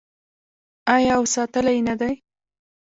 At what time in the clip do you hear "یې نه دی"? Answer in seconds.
1.77-2.13